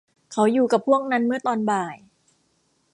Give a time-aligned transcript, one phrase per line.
[0.31, 1.95] เขาอยู่กับพวกนั้นเมื่อตอนบ่าย